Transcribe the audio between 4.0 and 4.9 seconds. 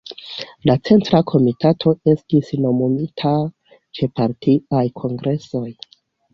ĉe partiaj